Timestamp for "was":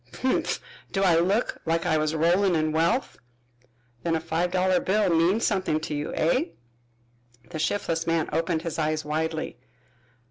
1.99-2.15